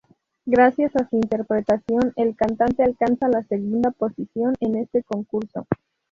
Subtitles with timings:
[0.47, 5.67] Gracias a su interpretación el cantante alcanza la segunda posición en este concurso.